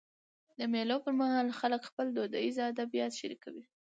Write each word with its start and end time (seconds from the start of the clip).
د 0.57 0.59
مېلو 0.73 0.97
پر 1.05 1.13
مهال 1.21 1.47
خلک 1.59 1.81
خپل 1.89 2.05
دودیز 2.17 2.55
ادبیات 2.69 3.13
شريکوي. 3.19 3.63